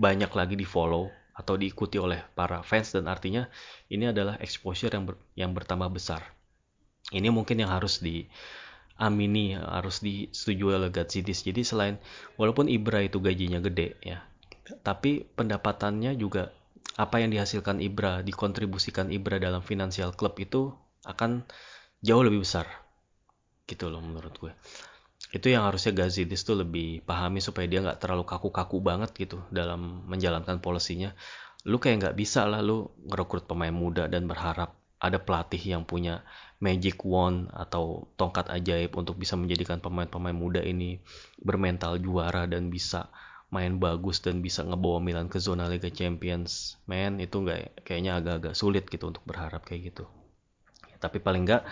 banyak 0.00 0.32
lagi 0.32 0.56
di 0.56 0.64
follow 0.64 1.12
atau 1.32 1.56
diikuti 1.56 1.96
oleh 1.96 2.20
para 2.36 2.60
fans 2.60 2.92
dan 2.92 3.08
artinya 3.08 3.48
ini 3.88 4.08
adalah 4.08 4.36
exposure 4.40 4.92
yang 4.92 5.04
ber, 5.08 5.16
yang 5.36 5.52
bertambah 5.52 5.88
besar. 5.92 6.24
Ini 7.12 7.28
mungkin 7.28 7.60
yang 7.60 7.72
harus 7.72 8.00
di 8.00 8.24
amini 9.00 9.56
harus 9.56 10.04
disetujui 10.04 10.76
oleh 10.76 10.92
Gatsidis. 10.92 11.44
Jadi 11.44 11.64
selain 11.64 11.96
walaupun 12.36 12.68
Ibra 12.68 13.04
itu 13.04 13.18
gajinya 13.18 13.58
gede 13.64 13.96
ya, 14.04 14.22
tapi 14.84 15.24
pendapatannya 15.36 16.14
juga 16.16 16.52
apa 17.00 17.24
yang 17.24 17.32
dihasilkan 17.32 17.80
Ibra, 17.80 18.20
dikontribusikan 18.20 19.08
Ibra 19.08 19.40
dalam 19.40 19.64
finansial 19.64 20.12
klub 20.12 20.36
itu 20.36 20.70
akan 21.08 21.48
jauh 22.04 22.22
lebih 22.22 22.44
besar. 22.44 22.68
Gitu 23.64 23.88
loh 23.88 24.04
menurut 24.04 24.36
gue. 24.36 24.52
Itu 25.32 25.48
yang 25.48 25.64
harusnya 25.64 25.96
Gazidis 25.96 26.44
tuh 26.44 26.60
lebih 26.60 27.00
pahami 27.08 27.40
supaya 27.40 27.64
dia 27.64 27.80
nggak 27.80 28.04
terlalu 28.04 28.28
kaku-kaku 28.28 28.84
banget 28.84 29.16
gitu 29.16 29.40
dalam 29.48 30.04
menjalankan 30.04 30.60
polisinya. 30.60 31.16
Lu 31.64 31.80
kayak 31.80 32.04
nggak 32.04 32.16
bisa 32.20 32.44
lah 32.44 32.60
lu 32.60 32.92
ngerekrut 33.08 33.48
pemain 33.48 33.72
muda 33.72 34.12
dan 34.12 34.28
berharap 34.28 34.76
ada 35.02 35.18
pelatih 35.18 35.58
yang 35.58 35.88
punya 35.88 36.22
magic 36.62 37.00
wand 37.02 37.50
atau 37.50 38.06
tongkat 38.14 38.46
ajaib 38.52 38.94
untuk 38.94 39.18
bisa 39.18 39.34
menjadikan 39.34 39.82
pemain-pemain 39.82 40.36
muda 40.36 40.62
ini 40.62 41.02
bermental 41.42 41.98
juara 41.98 42.46
dan 42.46 42.70
bisa 42.70 43.10
main 43.50 43.76
bagus 43.82 44.22
dan 44.22 44.40
bisa 44.40 44.62
ngebawa 44.62 45.02
Milan 45.02 45.26
ke 45.32 45.40
zona 45.40 45.66
Liga 45.66 45.88
Champions. 45.88 46.76
Men, 46.84 47.18
itu 47.18 47.40
nggak 47.40 47.82
kayaknya 47.88 48.20
agak-agak 48.20 48.54
sulit 48.54 48.84
gitu 48.86 49.08
untuk 49.08 49.24
berharap 49.24 49.64
kayak 49.64 49.92
gitu. 49.92 50.04
Tapi 51.00 51.18
paling 51.18 51.48
nggak 51.48 51.62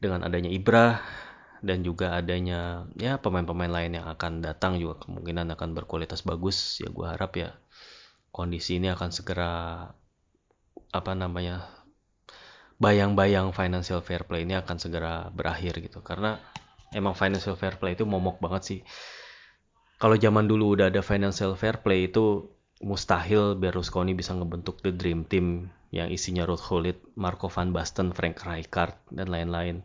dengan 0.00 0.24
adanya 0.24 0.48
Ibra 0.48 0.96
dan 1.64 1.80
juga 1.80 2.16
adanya 2.16 2.84
ya 2.96 3.16
pemain-pemain 3.20 3.72
lain 3.72 4.00
yang 4.00 4.06
akan 4.08 4.44
datang 4.44 4.76
juga 4.76 5.06
kemungkinan 5.06 5.52
akan 5.56 5.72
berkualitas 5.76 6.24
bagus. 6.26 6.80
Ya 6.82 6.88
gue 6.92 7.06
harap 7.06 7.36
ya 7.36 7.56
kondisi 8.32 8.76
ini 8.76 8.92
akan 8.92 9.10
segera 9.12 9.52
apa 10.92 11.12
namanya 11.12 11.68
bayang-bayang 12.76 13.56
financial 13.56 14.04
fair 14.04 14.28
play 14.28 14.44
ini 14.44 14.56
akan 14.56 14.76
segera 14.76 15.32
berakhir 15.32 15.80
gitu. 15.80 16.04
Karena 16.04 16.36
emang 16.92 17.16
financial 17.16 17.56
fair 17.56 17.80
play 17.80 17.96
itu 17.96 18.04
momok 18.04 18.40
banget 18.40 18.62
sih. 18.64 18.80
Kalau 19.96 20.20
zaman 20.20 20.44
dulu 20.44 20.76
udah 20.76 20.92
ada 20.92 21.00
financial 21.00 21.56
fair 21.56 21.80
play 21.80 22.12
itu 22.12 22.52
mustahil 22.84 23.56
Berlusconi 23.56 24.12
bisa 24.12 24.36
ngebentuk 24.36 24.84
the 24.84 24.92
dream 24.92 25.24
team 25.24 25.72
yang 25.88 26.12
isinya 26.12 26.44
Ruud 26.44 26.60
Gullit, 26.60 27.00
Marco 27.16 27.48
van 27.48 27.72
Basten, 27.72 28.12
Frank 28.12 28.44
Rijkaard 28.44 28.92
dan 29.08 29.32
lain-lain 29.32 29.80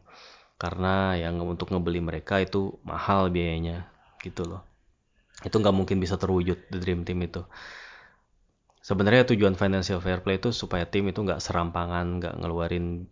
karena 0.62 1.17
yang 1.17 1.41
untuk 1.41 1.74
ngebeli 1.74 2.06
mereka 2.06 2.38
itu 2.38 2.78
mahal 2.86 3.34
biayanya 3.34 3.89
gitu 4.21 4.45
loh. 4.45 4.62
Itu 5.41 5.58
nggak 5.58 5.74
mungkin 5.74 5.97
bisa 5.97 6.21
terwujud 6.21 6.69
the 6.69 6.78
dream 6.78 7.02
team 7.02 7.17
itu. 7.26 7.41
Sebenarnya 8.86 9.26
tujuan 9.34 9.58
financial 9.58 9.97
fair 9.97 10.21
play 10.21 10.38
itu 10.38 10.54
supaya 10.54 10.86
tim 10.86 11.10
itu 11.10 11.26
nggak 11.26 11.41
serampangan 11.41 12.21
nggak 12.21 12.36
ngeluarin 12.38 13.10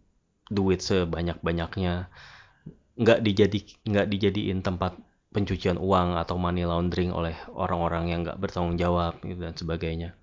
duit 0.53 0.85
sebanyak 0.85 1.41
banyaknya 1.41 2.13
nggak 2.97 3.21
dijadi 3.25 3.59
nggak 3.85 4.07
dijadiin 4.13 4.61
tempat 4.61 4.97
pencucian 5.33 5.77
uang 5.81 6.21
atau 6.21 6.37
money 6.37 6.65
laundering 6.69 7.13
oleh 7.13 7.37
orang-orang 7.53 8.13
yang 8.13 8.25
nggak 8.25 8.37
bertanggung 8.37 8.77
jawab 8.77 9.17
gitu 9.25 9.41
dan 9.41 9.57
sebagainya. 9.57 10.13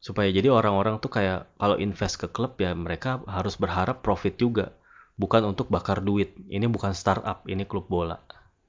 Supaya 0.00 0.32
jadi 0.32 0.48
orang-orang 0.48 1.04
tuh 1.04 1.12
kayak 1.12 1.52
kalau 1.60 1.76
invest 1.76 2.16
ke 2.16 2.32
klub 2.32 2.56
ya 2.56 2.72
mereka 2.72 3.20
harus 3.28 3.60
berharap 3.60 4.00
profit 4.00 4.40
juga 4.40 4.72
bukan 5.16 5.42
untuk 5.48 5.72
bakar 5.72 6.04
duit. 6.04 6.36
Ini 6.48 6.68
bukan 6.68 6.92
startup 6.92 7.44
ini 7.48 7.64
klub 7.64 7.88
bola. 7.88 8.20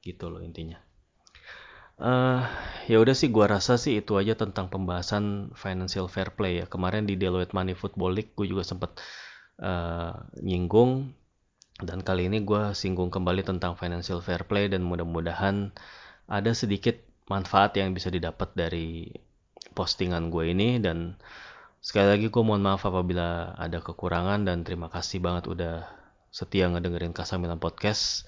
Gitu 0.01 0.31
loh 0.31 0.39
intinya. 0.39 0.79
Uh, 1.97 2.45
ya 2.85 3.01
udah 3.01 3.17
sih 3.17 3.33
gua 3.33 3.49
rasa 3.49 3.73
sih 3.81 4.05
itu 4.05 4.21
aja 4.21 4.37
tentang 4.37 4.69
pembahasan 4.69 5.49
financial 5.57 6.07
fair 6.07 6.31
play 6.33 6.63
ya. 6.63 6.65
Kemarin 6.65 7.09
di 7.09 7.19
Deloitte 7.19 7.53
Money 7.57 7.73
Football 7.73 8.15
League 8.15 8.33
gue 8.37 8.47
juga 8.49 8.63
sempat 8.63 8.97
uh, 9.61 10.15
nyinggung. 10.41 11.13
Dan 11.77 12.01
kali 12.01 12.25
ini 12.25 12.41
gue 12.41 12.73
singgung 12.73 13.13
kembali 13.13 13.45
tentang 13.45 13.77
financial 13.77 14.17
fair 14.25 14.49
play 14.49 14.65
dan 14.65 14.81
mudah-mudahan 14.81 15.69
ada 16.25 16.51
sedikit 16.57 16.97
manfaat 17.29 17.77
yang 17.77 17.93
bisa 17.93 18.09
didapat 18.09 18.49
dari 18.57 19.13
postingan 19.77 20.33
gue 20.33 20.57
ini. 20.57 20.81
Dan 20.81 21.17
sekali 21.77 22.17
lagi 22.17 22.27
gue 22.33 22.41
mohon 22.41 22.65
maaf 22.65 22.81
apabila 22.81 23.53
ada 23.53 23.77
kekurangan 23.77 24.41
dan 24.41 24.65
terima 24.65 24.89
kasih 24.89 25.21
banget 25.21 25.45
udah 25.45 25.96
setia 26.31 26.69
ngedengerin 26.69 27.15
Kasamilan 27.15 27.59
Podcast. 27.59 28.27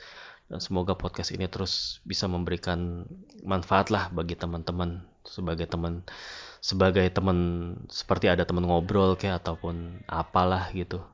Dan 0.50 0.58
semoga 0.58 0.98
podcast 0.98 1.30
ini 1.30 1.46
terus 1.46 2.02
bisa 2.02 2.26
memberikan 2.26 3.06
manfaat 3.46 3.94
lah 3.94 4.10
bagi 4.10 4.34
teman-teman 4.34 5.06
sebagai 5.22 5.70
teman 5.70 6.02
sebagai 6.58 7.06
teman 7.14 7.38
seperti 7.86 8.34
ada 8.34 8.50
teman 8.50 8.66
ngobrol 8.66 9.14
kayak 9.14 9.46
ataupun 9.46 10.02
apalah 10.10 10.74
gitu. 10.74 11.06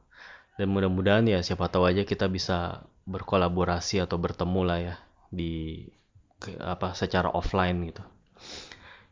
Dan 0.56 0.72
mudah-mudahan 0.72 1.28
ya 1.28 1.44
siapa 1.44 1.68
tahu 1.68 1.84
aja 1.84 2.08
kita 2.08 2.32
bisa 2.32 2.88
berkolaborasi 3.04 4.00
atau 4.00 4.16
bertemu 4.16 4.62
lah 4.64 4.80
ya 4.80 4.96
di 5.28 5.84
apa 6.64 6.96
secara 6.96 7.28
offline 7.28 7.92
gitu. 7.92 8.04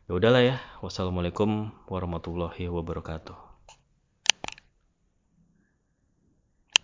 Ya 0.08 0.12
udahlah 0.16 0.40
ya. 0.40 0.56
Wassalamualaikum 0.80 1.68
warahmatullahi 1.84 2.64
wabarakatuh 2.72 3.53